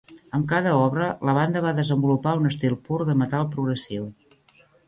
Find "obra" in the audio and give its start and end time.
0.85-1.09